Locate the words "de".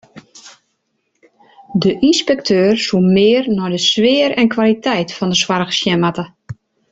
1.81-1.89, 3.73-3.79, 5.31-5.37